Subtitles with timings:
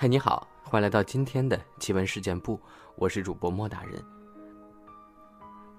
[0.00, 2.58] 嗨，你好，欢迎来到今天的奇闻事件部，
[2.96, 4.02] 我是主播莫大人。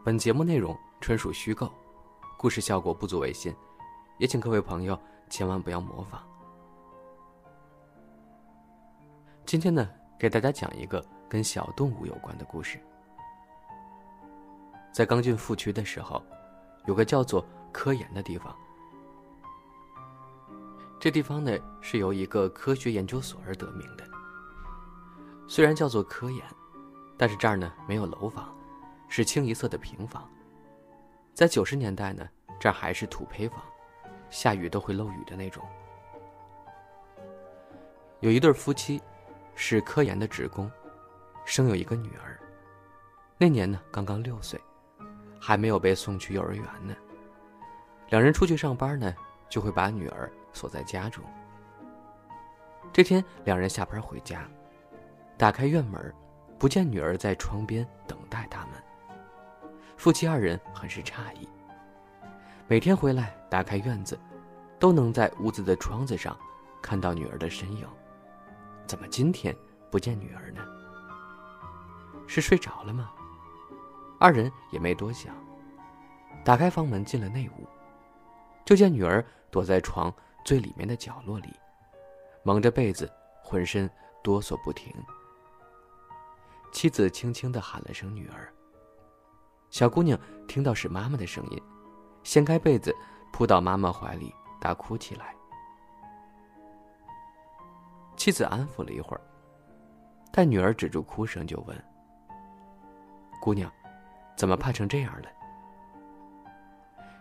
[0.05, 1.73] 本节目内容纯属虚构，
[2.37, 3.51] 故事效果不足为信，
[4.19, 4.95] 也请各位朋友
[5.27, 6.21] 千万不要模仿。
[9.43, 9.89] 今天呢，
[10.19, 12.79] 给大家讲一个跟小动物有关的故事。
[14.91, 16.21] 在刚进富区的时候，
[16.85, 18.55] 有个叫做科研的地方。
[21.01, 24.03] 这地方呢是由一个科学研究所而得名的。
[25.47, 26.45] 虽然叫做科研，
[27.17, 28.55] 但是这儿呢没有楼房，
[29.09, 30.29] 是清一色的平房。
[31.33, 33.59] 在九十年代呢，这儿还是土坯房，
[34.29, 35.63] 下雨都会漏雨的那种。
[38.19, 39.01] 有一对夫妻，
[39.55, 40.71] 是科研的职工，
[41.45, 42.39] 生有一个女儿，
[43.39, 44.61] 那年呢刚刚六岁，
[45.39, 46.95] 还没有被送去幼儿园呢。
[48.09, 49.11] 两人出去上班呢，
[49.49, 50.31] 就会把女儿。
[50.53, 51.23] 锁在家中。
[52.93, 54.45] 这天，两人下班回家，
[55.37, 56.13] 打开院门，
[56.59, 58.71] 不见女儿在窗边等待他们。
[59.97, 61.47] 夫妻二人很是诧异。
[62.67, 64.19] 每天回来打开院子，
[64.79, 66.37] 都能在屋子的窗子上
[66.81, 67.87] 看到女儿的身影，
[68.87, 69.55] 怎么今天
[69.89, 70.61] 不见女儿呢？
[72.27, 73.11] 是睡着了吗？
[74.19, 75.33] 二人也没多想，
[76.43, 77.67] 打开房门进了内屋，
[78.65, 80.13] 就见女儿躲在床。
[80.43, 81.53] 最里面的角落里，
[82.43, 83.11] 蒙着被子，
[83.43, 83.89] 浑身
[84.23, 84.93] 哆嗦不停。
[86.71, 88.51] 妻子轻轻的喊了声“女儿”。
[89.69, 91.61] 小姑娘听到是妈妈的声音，
[92.23, 92.95] 掀开被子，
[93.31, 95.35] 扑到妈妈怀里，大哭起来。
[98.15, 99.21] 妻子安抚了一会儿，
[100.31, 101.85] 待女儿止住哭声，就问
[103.41, 103.71] ：“姑娘，
[104.35, 105.29] 怎么怕成这样了？”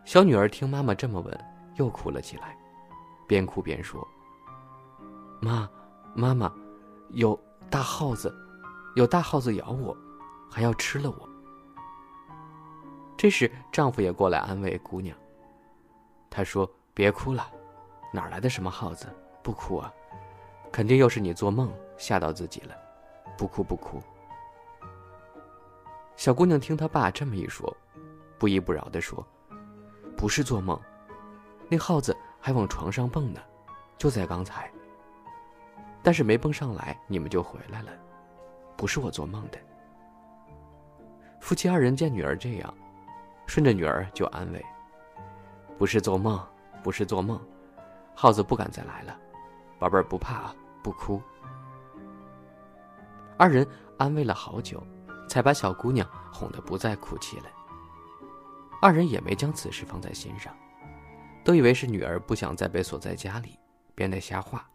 [0.04, 1.44] 小女儿听妈妈这么问，
[1.76, 2.56] 又哭了起来。
[3.30, 4.04] 边哭边说
[5.40, 5.70] ：“妈，
[6.16, 6.52] 妈妈，
[7.10, 8.34] 有大耗子，
[8.96, 9.96] 有大耗子咬我，
[10.50, 11.28] 还要吃了我。”
[13.16, 15.16] 这时，丈夫也过来安慰姑娘。
[16.28, 17.48] 他说：“别哭了，
[18.12, 19.06] 哪来的什么耗子？
[19.44, 19.94] 不哭啊，
[20.72, 22.74] 肯定又是你做梦吓到自己了。
[23.38, 24.02] 不哭不哭。”
[26.18, 27.72] 小姑娘听他爸这么一说，
[28.40, 29.24] 不依不饶的说
[30.18, 30.76] ：“不是做梦，
[31.68, 33.40] 那耗子。”还往床上蹦呢，
[33.98, 34.70] 就在刚才。
[36.02, 37.92] 但是没蹦上来，你们就回来了，
[38.76, 39.58] 不是我做梦的。
[41.40, 42.74] 夫妻二人见女儿这样，
[43.46, 44.64] 顺着女儿就安慰
[45.78, 46.42] ：“不是做梦，
[46.82, 47.40] 不是做梦，
[48.14, 49.16] 耗子不敢再来了，
[49.78, 51.20] 宝贝儿不怕啊，不哭。”
[53.36, 53.66] 二人
[53.98, 54.82] 安慰了好久，
[55.28, 57.46] 才把小姑娘哄得不再哭泣了。
[58.80, 60.54] 二人也没将此事放在心上。
[61.42, 63.58] 都以为是女儿不想再被锁在家里，
[63.94, 64.68] 编的瞎话。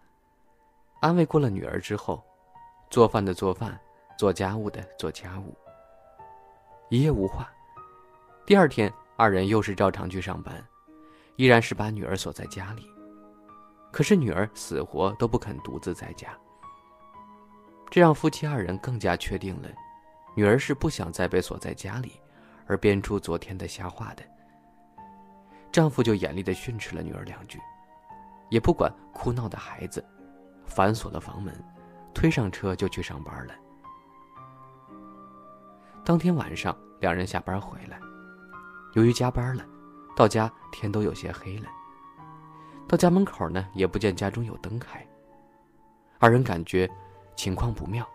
[1.02, 2.24] 安慰过了女儿之后，
[2.90, 3.80] 做饭的做饭，
[4.18, 5.56] 做家务的做家务。
[6.90, 7.50] 一夜无话。
[8.46, 10.64] 第二天，二人又是照常去上班，
[11.36, 12.90] 依然是把女儿锁在家里。
[13.92, 16.30] 可是女儿死活都不肯独自在家。
[17.90, 19.70] 这让夫妻二人更加确定了，
[20.36, 22.20] 女儿是不想再被锁在家里，
[22.68, 24.24] 而编出昨天的瞎话的。
[25.76, 27.60] 丈夫就严厉的训斥了女儿两句，
[28.50, 30.02] 也不管哭闹的孩子，
[30.66, 31.54] 反锁了房门，
[32.14, 33.54] 推上车就去上班了。
[36.06, 38.00] 当天晚上，两人下班回来，
[38.94, 39.66] 由于加班了，
[40.16, 41.68] 到家天都有些黑了。
[42.88, 45.06] 到家门口呢，也不见家中有灯开。
[46.20, 46.90] 二人感觉
[47.36, 48.08] 情况不妙。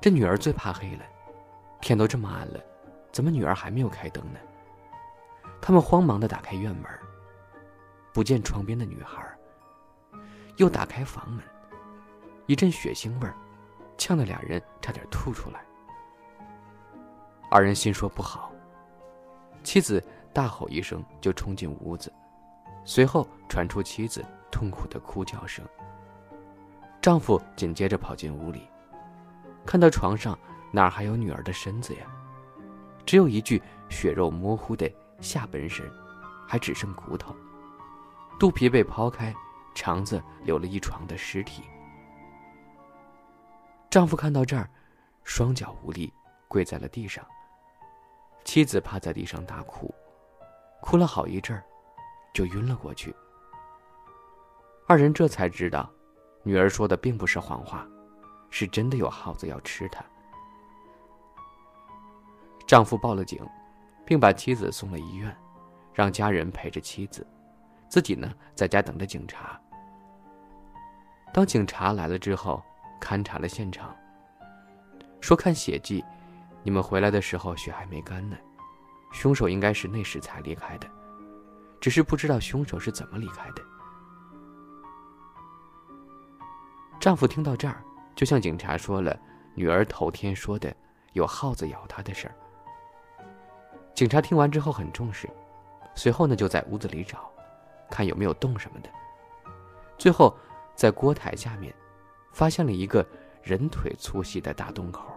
[0.00, 1.04] 这女儿最怕黑了，
[1.82, 2.58] 天都这么暗了，
[3.12, 4.40] 怎么女儿还没有开灯呢？
[5.60, 6.84] 他们慌忙的打开院门，
[8.12, 9.24] 不见床边的女孩。
[10.56, 11.40] 又打开房门，
[12.46, 13.34] 一阵血腥味儿，
[13.96, 15.64] 呛得俩人差点吐出来。
[17.48, 18.50] 二人心说不好，
[19.62, 20.02] 妻子
[20.32, 22.12] 大吼一声就冲进屋子，
[22.84, 25.64] 随后传出妻子痛苦的哭叫声。
[27.00, 28.68] 丈夫紧接着跑进屋里，
[29.64, 30.36] 看到床上
[30.72, 32.06] 哪还有女儿的身子呀？
[33.06, 34.92] 只有一具血肉模糊的。
[35.20, 35.90] 下半身
[36.46, 37.34] 还只剩骨头，
[38.38, 39.34] 肚皮被剖开，
[39.74, 41.64] 肠子留了一床的尸体。
[43.90, 44.68] 丈夫看到这儿，
[45.24, 46.12] 双脚无力，
[46.46, 47.24] 跪在了地上。
[48.44, 49.94] 妻子趴在地上大哭，
[50.80, 51.62] 哭了好一阵儿，
[52.32, 53.14] 就晕了过去。
[54.86, 55.90] 二人这才知道，
[56.42, 57.86] 女儿说的并不是谎话，
[58.50, 60.02] 是真的有耗子要吃她。
[62.66, 63.46] 丈夫报了警。
[64.08, 65.36] 并把妻子送了医院，
[65.92, 67.26] 让家人陪着妻子，
[67.90, 69.60] 自己呢在家等着警察。
[71.30, 72.62] 当警察来了之后，
[73.02, 73.94] 勘察了现场，
[75.20, 76.02] 说看血迹，
[76.62, 78.38] 你们回来的时候血还没干呢，
[79.12, 80.88] 凶手应该是那时才离开的，
[81.78, 83.62] 只是不知道凶手是怎么离开的。
[86.98, 87.84] 丈夫听到这儿，
[88.16, 89.14] 就向警察说了
[89.54, 90.74] 女儿头天说的
[91.12, 92.34] 有耗子咬她的事儿。
[93.98, 95.28] 警察听完之后很重视，
[95.96, 97.28] 随后呢就在屋子里找，
[97.90, 98.88] 看有没有洞什么的，
[99.98, 100.32] 最后
[100.76, 101.74] 在锅台下面。
[102.32, 103.04] 发现了一个
[103.42, 105.08] 人腿粗细的大洞口。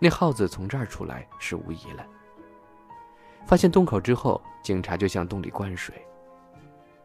[0.00, 2.04] 那耗子从这儿出来是无疑了。
[3.46, 6.04] 发现洞口之后，警察就向洞里灌水。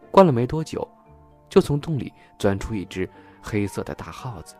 [0.09, 0.87] 灌了没多久，
[1.47, 3.07] 就从洞里钻出一只
[3.43, 4.55] 黑色的大耗子，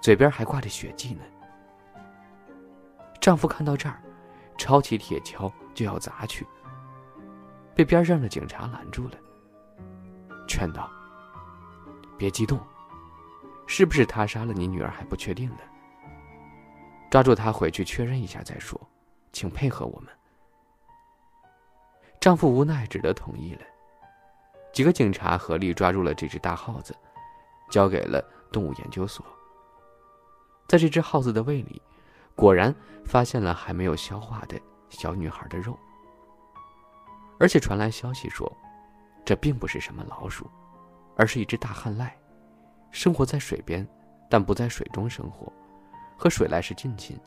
[0.00, 1.22] 嘴边还挂着血迹呢。
[3.20, 4.00] 丈夫看到这儿，
[4.56, 6.46] 抄起铁锹就要砸去，
[7.74, 9.18] 被边上的警察拦住了，
[10.48, 10.90] 劝道
[12.16, 12.58] ：“别激动。”
[13.68, 15.58] 是不是他杀了你女儿还不确定呢？
[17.10, 18.80] 抓住他回去确认一下再说，
[19.32, 20.08] 请配合我们。
[22.20, 23.62] 丈夫无奈只得同意了。
[24.72, 26.94] 几个警察合力抓住了这只大耗子，
[27.70, 29.26] 交给了动物研究所。
[30.68, 31.82] 在这只耗子的胃里，
[32.36, 32.72] 果然
[33.04, 34.60] 发现了还没有消化的
[34.90, 35.76] 小女孩的肉，
[37.40, 38.50] 而且传来消息说，
[39.24, 40.48] 这并不是什么老鼠，
[41.16, 42.14] 而是一只大旱赖。
[42.90, 43.86] 生活在水边，
[44.30, 45.50] 但不在水中生活，
[46.16, 47.18] 和水濑是近亲，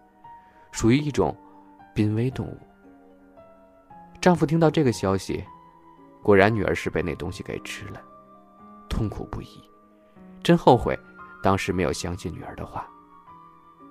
[0.71, 1.35] 属于一种
[1.93, 2.57] 濒危动物。
[4.21, 5.43] 丈夫听到这个消息，
[6.21, 8.01] 果然女儿是被那东西给吃了，
[8.89, 9.61] 痛苦不已，
[10.43, 10.97] 真后悔
[11.41, 12.87] 当时没有相信女儿的话。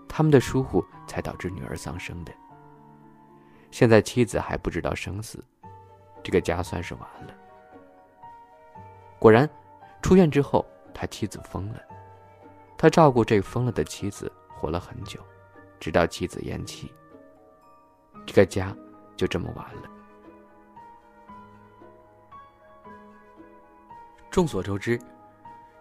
[0.09, 2.33] 他们的疏忽才导致女儿丧生的。
[3.71, 5.45] 现在妻子还不知道生死，
[6.23, 7.35] 这个家算是完了。
[9.19, 9.49] 果然，
[10.03, 10.65] 出院之后。
[11.01, 11.81] 他妻子疯了，
[12.77, 15.21] 他照顾这疯了的妻子活了很久，
[15.79, 16.93] 直到妻子咽气。
[18.27, 18.77] 这个家
[19.17, 19.83] 就这么完了。
[24.29, 25.01] 众所周知，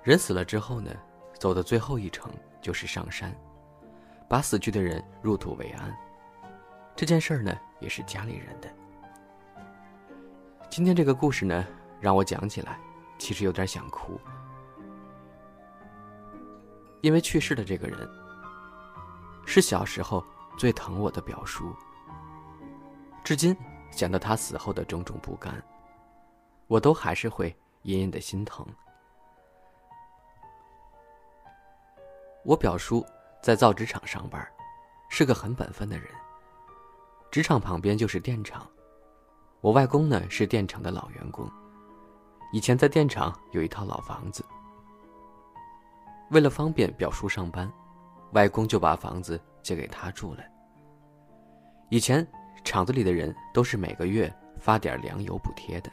[0.03, 0.91] 人死了之后呢，
[1.39, 2.31] 走的最后一程
[2.61, 3.35] 就是上山，
[4.27, 5.95] 把死去的人入土为安。
[6.95, 8.69] 这件事儿呢，也是家里人的。
[10.69, 11.65] 今天这个故事呢，
[12.01, 12.79] 让我讲起来，
[13.17, 14.19] 其实有点想哭。
[17.01, 18.09] 因为去世的这个人，
[19.45, 20.25] 是小时候
[20.57, 21.73] 最疼我的表叔。
[23.23, 23.55] 至今
[23.91, 25.63] 想到他死后的种种不甘，
[26.67, 28.65] 我都还是会隐隐的心疼。
[32.43, 33.05] 我表叔
[33.41, 34.45] 在造纸厂上班，
[35.09, 36.07] 是个很本分的人。
[37.31, 38.67] 纸厂旁边就是电厂，
[39.61, 41.49] 我外公呢是电厂的老员工，
[42.51, 44.43] 以前在电厂有一套老房子。
[46.31, 47.71] 为了方便表叔上班，
[48.33, 50.43] 外公就把房子借给他住了。
[51.89, 52.25] 以前
[52.65, 55.91] 厂子里的人都是每个月发点粮油补贴的，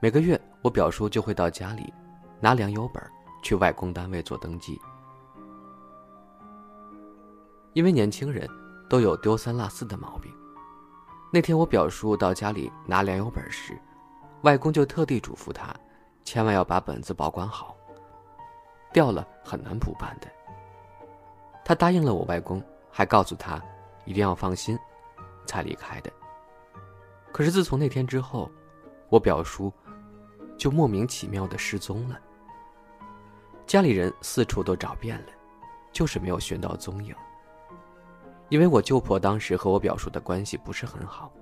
[0.00, 1.92] 每个月我表叔就会到家里
[2.40, 3.00] 拿粮油本
[3.42, 4.76] 去外公单位做登记。
[7.74, 8.48] 因为年轻人
[8.88, 10.32] 都有丢三落四的毛病，
[11.32, 13.78] 那天我表叔到家里拿粮油本时，
[14.42, 15.74] 外公就特地嘱咐他，
[16.24, 17.76] 千万要把本子保管好。
[18.92, 20.26] 掉了很难补办的。
[21.64, 23.62] 他答应了我外公，还告诉他
[24.06, 24.78] 一定要放心，
[25.44, 26.10] 才离开的。
[27.30, 28.50] 可是自从那天之后，
[29.10, 29.70] 我表叔
[30.56, 32.18] 就莫名其妙的失踪了。
[33.66, 35.32] 家里人四处都找遍了，
[35.92, 37.14] 就是没有寻到踪影。
[38.48, 41.32] 因为我舅婆当时和我表叔的关系不是很好，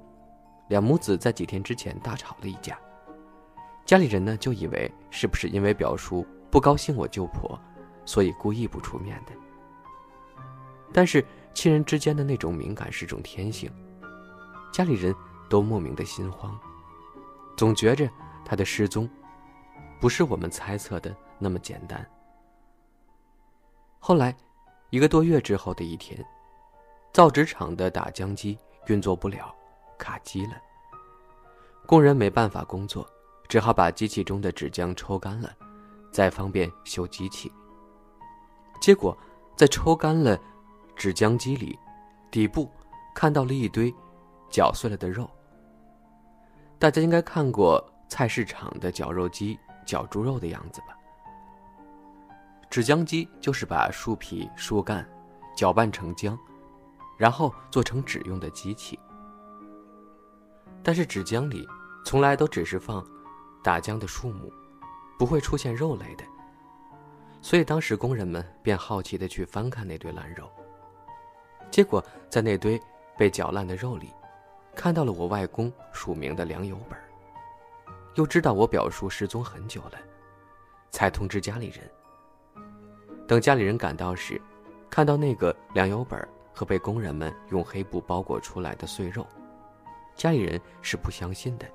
[0.68, 2.78] 两母子在几天之前大吵了一架，
[3.84, 6.26] 家里人呢就以为是不是因为表叔。
[6.48, 7.58] 不高兴我舅婆，
[8.06, 9.32] 所以故意不出面的。
[10.92, 11.22] 但是
[11.52, 13.70] 亲人之间的那种敏感是种天性，
[14.72, 15.14] 家里人
[15.50, 16.58] 都莫名的心慌，
[17.56, 18.08] 总觉着
[18.44, 19.10] 他的失踪，
[20.00, 22.08] 不是我们猜测的那么简单。
[23.98, 24.34] 后来，
[24.90, 26.24] 一个多月之后的一天，
[27.16, 28.58] 造纸厂的打浆机
[28.88, 29.50] 运作不了，
[29.96, 30.52] 卡机了。
[31.86, 33.08] 工人没办法工作，
[33.48, 35.50] 只好把机器中的纸浆抽干了。
[36.12, 37.50] 再方便修机器。
[38.82, 39.16] 结果，
[39.56, 40.38] 在抽干了
[40.94, 41.78] 纸浆机里，
[42.30, 42.70] 底部
[43.14, 43.90] 看到了一堆
[44.50, 45.26] 绞碎了的肉。
[46.78, 50.88] 大家应该看过菜市场的绞肉机绞猪肉的样子吧？
[52.68, 55.08] 纸浆机就是把树皮、树干
[55.56, 56.38] 搅拌成浆，
[57.16, 58.98] 然后做成纸用的机器。
[60.82, 61.68] 但是纸浆里
[62.04, 63.04] 从来都只是放
[63.62, 64.52] 打浆的树木。
[65.18, 66.24] 不会出现肉类的，
[67.40, 70.46] 所以当时工人们便好奇的去翻看那堆烂肉。
[71.70, 72.78] 结果在那堆
[73.16, 74.12] 被搅烂的肉里，
[74.74, 76.98] 看到了我外公署名的粮油本
[78.16, 79.92] 又知道我表叔失踪很久了，
[80.90, 81.90] 才通知家里人。
[83.26, 84.38] 等家里人赶到时，
[84.90, 89.26] 看到那个粮油本和被工人们用黑布包裹出来的碎肉，
[90.14, 91.68] 家里人是不相信的。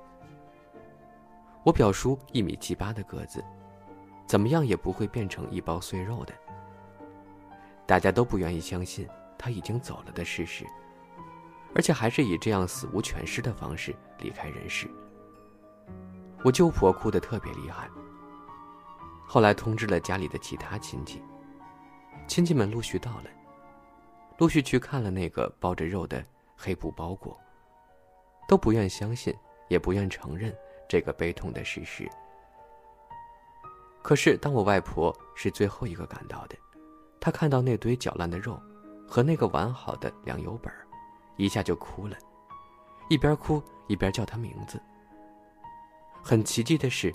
[1.62, 3.42] 我表叔一米七八的个子。
[4.24, 6.32] 怎么样也不会变成一包碎肉的。
[7.84, 10.64] 大家都不愿意相信他已经走了的事实，
[11.74, 14.88] 而且还是以这样死无全尸的方式离开人世。
[16.42, 17.90] 我舅婆哭得特别厉害。
[19.26, 21.22] 后来通知了家里的其他亲戚，
[22.26, 23.24] 亲戚们陆续到了，
[24.42, 26.20] 陆续去看了那个包着肉的
[26.56, 27.38] 黑布包裹，
[28.48, 29.32] 都不愿相信，
[29.68, 30.52] 也不愿承认
[30.88, 32.10] 这个悲痛的事实。
[34.02, 36.56] 可是，当我外婆是最后一个赶到的，
[37.20, 38.60] 她看到那堆搅烂的肉，
[39.06, 40.74] 和那个完好的粮油本
[41.36, 42.16] 一下就哭了，
[43.08, 44.76] 一边哭一边叫她名字。
[46.20, 47.14] 很奇迹的是，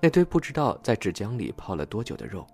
[0.00, 2.46] 那堆不知道在纸浆里泡了多久的肉，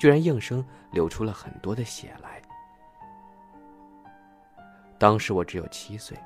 [0.00, 2.42] 居然应声流出了很多的血来。
[4.98, 6.16] 当时我只有七岁，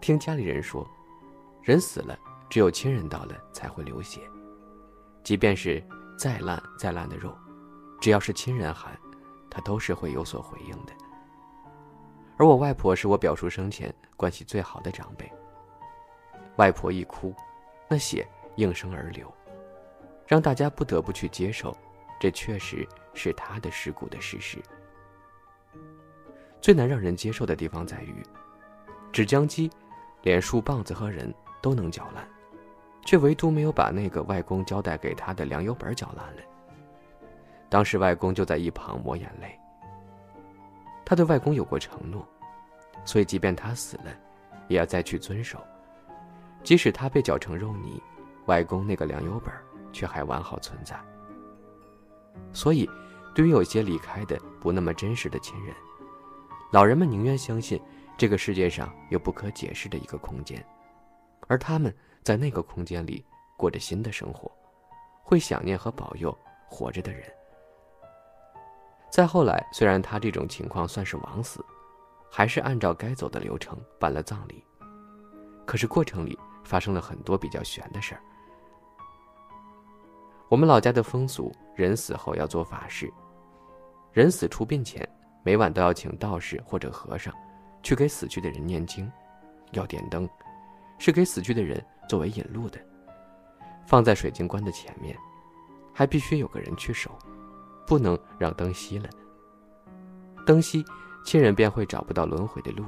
[0.00, 0.88] 听家里人说，
[1.62, 2.18] 人死了，
[2.50, 4.20] 只有亲人到了才会流血。
[5.22, 5.82] 即便是
[6.18, 7.32] 再烂再烂的肉，
[8.00, 8.98] 只要是亲人喊，
[9.48, 10.92] 他都是会有所回应的。
[12.36, 15.30] 而我外婆是我表叔生前关系最好的长辈。
[16.56, 17.32] 外婆一哭，
[17.88, 19.32] 那血应声而流，
[20.26, 21.76] 让大家不得不去接受，
[22.18, 24.58] 这确实是他的尸骨的事实。
[26.64, 28.22] 最难让人接受的地方在于，
[29.12, 29.70] 纸浆机
[30.22, 31.30] 连树棒子和人
[31.60, 32.26] 都能搅烂。
[33.04, 36.42] 却唯独没有把那个外公交代给他的粮油本搅烂了。
[37.68, 39.60] 当时外公就在一旁抹眼泪。
[41.04, 42.26] 他对外公有过承诺，
[43.04, 44.04] 所以即便他死了，
[44.66, 45.58] 也要再去遵守。
[46.62, 48.02] 即使他被搅成肉泥，
[48.46, 49.52] 外公那个粮油本
[49.92, 50.98] 却还完好存在。
[52.54, 52.88] 所以，
[53.34, 55.76] 对于有些离开的不那么真实的亲人，
[56.74, 57.80] 老人们宁愿相信
[58.18, 60.60] 这个世界上有不可解释的一个空间，
[61.46, 61.94] 而他们。
[62.24, 63.22] 在那个空间里
[63.54, 64.50] 过着新的生活，
[65.22, 66.34] 会想念和保佑
[66.66, 67.22] 活着的人。
[69.10, 71.62] 再后来，虽然他这种情况算是枉死，
[72.30, 74.64] 还是按照该走的流程办了葬礼。
[75.66, 78.22] 可是过程里发生了很多比较悬的事儿。
[80.48, 83.12] 我们老家的风俗，人死后要做法事，
[84.12, 85.06] 人死出殡前，
[85.44, 87.32] 每晚都要请道士或者和尚，
[87.82, 89.10] 去给死去的人念经，
[89.72, 90.28] 要点灯。
[90.96, 92.80] 是给死去的人作为引路的，
[93.84, 95.14] 放在水晶棺的前面，
[95.92, 97.10] 还必须有个人去守，
[97.86, 99.10] 不能让灯熄了。
[100.46, 100.86] 灯熄，
[101.26, 102.86] 亲人便会找不到轮回的路，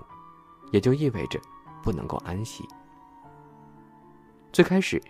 [0.70, 1.38] 也就意味着
[1.82, 2.64] 不能够安息。
[4.52, 5.02] 最开始，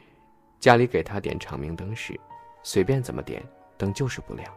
[0.58, 2.18] 家里给他点长明灯时，
[2.62, 4.52] 随便怎么点灯就是不亮。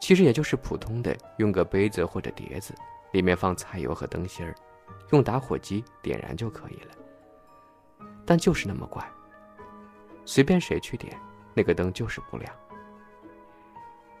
[0.00, 2.74] 其实也就是普通的用个杯子或者碟子，
[3.12, 4.54] 里面放菜油和灯芯儿，
[5.10, 6.94] 用打火机点燃就可以了。
[8.24, 9.02] 但就是那么怪，
[10.24, 11.18] 随便谁去点，
[11.54, 12.52] 那个灯就是不亮。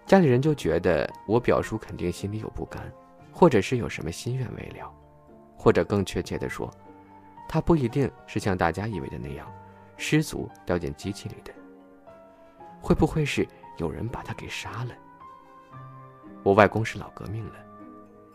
[0.06, 2.90] 家里人就觉得我表叔肯定心里有不甘，
[3.30, 4.90] 或者是有什么心愿未了，
[5.56, 6.70] 或者更确切的说，
[7.46, 9.46] 他不一定是像大家以为的那样，
[9.96, 11.52] 失足掉进机器里的。
[12.80, 14.94] 会不会是有人把他给杀了？
[16.48, 17.56] 我外公是老革命了，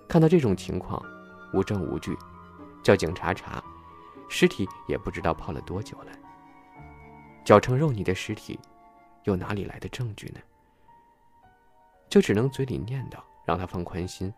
[0.08, 1.04] 看到这种情况，
[1.52, 2.16] 无证无据，
[2.84, 3.60] 叫警察查。
[4.30, 6.12] 尸体也不知道泡了多久了。
[7.44, 8.60] 搅成肉泥的尸体，
[9.24, 10.40] 又哪里来的证据呢？
[12.08, 14.32] 就只能嘴里念叨，让他放宽心，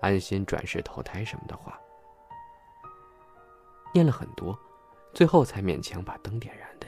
[0.00, 1.78] 安心转世投胎什么的话。
[3.92, 4.58] 念了很多，
[5.12, 6.86] 最后才勉强把灯点燃的。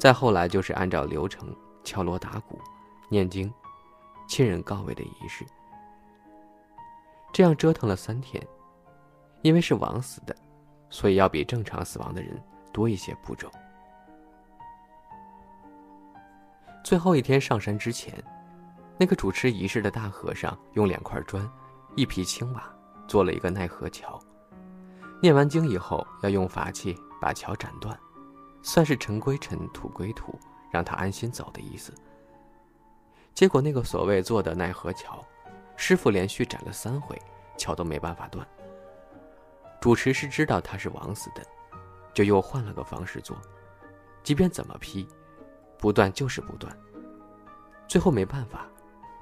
[0.00, 2.60] 再后来就是按照流程敲锣打鼓、
[3.08, 3.52] 念经、
[4.32, 5.44] 亲人告慰的仪式。
[7.34, 8.42] 这样折腾了三天，
[9.42, 10.34] 因为是枉死的。
[10.88, 13.50] 所以要比正常死亡的人多一些步骤。
[16.82, 18.24] 最后一天上山之前，
[18.96, 21.46] 那个主持仪式的大和尚用两块砖、
[21.94, 22.64] 一匹青瓦
[23.06, 24.18] 做了一个奈何桥。
[25.20, 27.94] 念完经以后，要用法器把桥斩断，
[28.62, 30.38] 算是尘归尘，土归土，
[30.70, 31.92] 让他安心走的意思。
[33.34, 35.24] 结果那个所谓做的奈何桥，
[35.76, 37.18] 师傅连续斩了三回，
[37.56, 38.46] 桥都没办法断。
[39.80, 41.42] 主持是知道他是枉死的，
[42.14, 43.36] 就又换了个方式做，
[44.22, 45.08] 即便怎么劈，
[45.78, 46.76] 不断就是不断。
[47.88, 48.66] 最后没办法，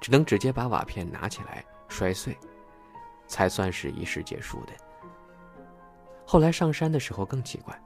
[0.00, 2.37] 只能直接把瓦片拿起来摔碎，
[3.26, 4.73] 才算是仪式结束的。
[6.26, 7.81] 后来上山的时候更奇怪，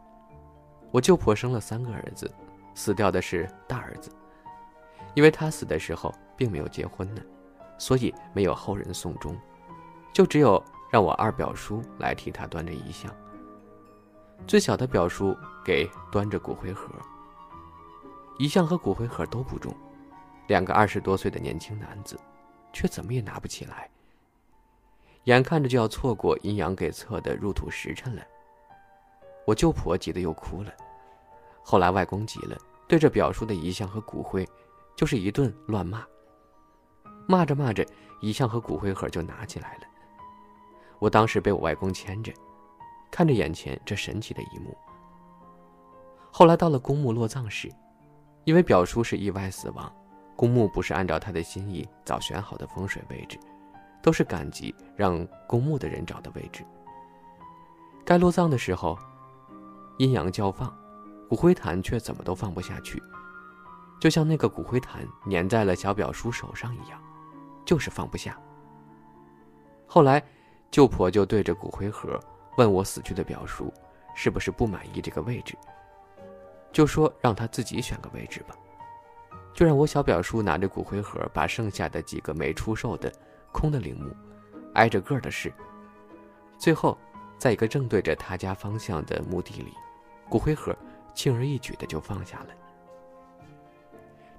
[0.91, 2.31] 我舅婆生了三个儿子，
[2.75, 4.11] 死掉的是大儿子，
[5.15, 7.23] 因为他死的时候并没有结婚呢，
[7.79, 9.37] 所以没有后人送终，
[10.13, 13.15] 就只有让我二表叔来替他端着遗像。
[14.47, 16.91] 最小的表叔给端着骨灰盒，
[18.39, 19.75] 遗像和骨灰盒都不重，
[20.49, 22.19] 两个二十多岁的年轻男子，
[22.73, 23.89] 却怎么也拿不起来。
[25.25, 28.23] 眼看着就要错过阴阳给测的入土时辰了。
[29.47, 30.71] 我舅婆急得又哭了，
[31.63, 34.47] 后来外公急了，对着表叔的遗像和骨灰，
[34.97, 36.05] 就是一顿乱骂。
[37.27, 37.85] 骂着骂着，
[38.21, 39.81] 遗像和骨灰盒就拿起来了。
[40.99, 42.33] 我当时被我外公牵着，
[43.11, 44.77] 看着眼前这神奇的一幕。
[46.31, 47.71] 后来到了公墓落葬时，
[48.45, 49.91] 因为表叔是意外死亡，
[50.37, 53.39] 公墓不是按照他的心意早选好的风水位置，
[54.03, 56.65] 都是赶集让公墓的人找的位置。
[58.05, 58.99] 该落葬的时候。
[59.99, 60.77] 阴阳交放，
[61.29, 63.01] 骨灰坛却怎么都放不下去，
[64.01, 67.01] 就像那个骨灰坛粘在了小表叔手上一样，
[67.65, 68.39] 就是放不下。
[69.87, 70.23] 后来，
[70.71, 72.19] 舅婆就对着骨灰盒
[72.57, 73.73] 问我死去的表叔，
[74.15, 75.57] 是不是不满意这个位置，
[76.73, 78.55] 就说让他自己选个位置吧，
[79.55, 83.13] 就让我小表叔拿着骨灰盒把剩下的几个没出售的
[83.53, 84.15] 空的陵墓，
[84.75, 85.53] 挨着个的试，
[86.59, 86.99] 最后，
[87.39, 89.73] 在一个正对着他家方向的墓地里。
[90.29, 90.75] 骨灰盒
[91.15, 92.47] 轻而易举的就放下了。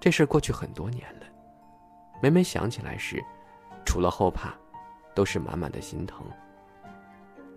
[0.06, 1.26] 这事过去很多年了，
[2.22, 3.20] 每每想起来时，
[3.84, 4.54] 除了后怕，
[5.16, 6.24] 都是满满的心疼。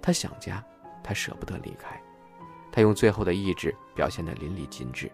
[0.00, 0.64] 他想家，
[1.04, 2.00] 他舍不得离开，
[2.72, 5.12] 他用最后的意志表现得淋漓尽致，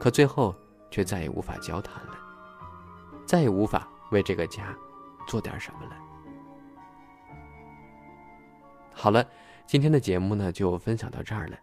[0.00, 0.52] 可最后
[0.90, 2.18] 却再也无法交谈了，
[3.24, 4.76] 再也无法为这个家
[5.28, 5.96] 做点什么了。
[8.92, 9.24] 好了，
[9.64, 11.56] 今天的节目呢就分享到这儿了。